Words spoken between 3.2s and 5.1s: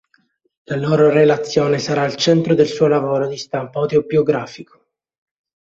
di stampo autobiografico.